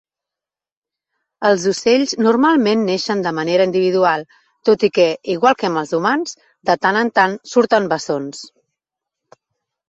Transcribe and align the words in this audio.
Els 1.49 1.65
ocells 1.71 2.15
normalment 2.27 2.81
neixen 2.87 3.21
de 3.25 3.33
manera 3.39 3.67
individual, 3.69 4.25
tot 4.71 4.87
i 4.87 4.89
que, 4.95 5.05
igual 5.35 5.59
que 5.61 5.69
amb 5.69 5.83
els 5.83 5.93
humans, 5.99 6.35
de 6.71 6.77
tant 6.87 6.99
en 7.03 7.13
tant 7.21 7.37
surten 7.53 7.87
bessons. 7.93 8.43